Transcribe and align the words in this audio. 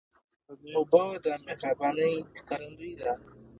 اوبه 0.75 1.03
د 1.23 1.27
مهربانۍ 1.45 2.13
ښکارندویي 2.39 2.93
ده. 3.01 3.13